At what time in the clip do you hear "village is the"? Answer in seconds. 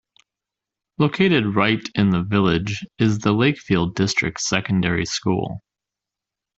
2.23-3.35